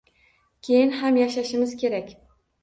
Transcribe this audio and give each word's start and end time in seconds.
Keyin 0.67 0.93
ham 1.01 1.19
yashashimiz 1.19 1.77
kerak 1.85 2.11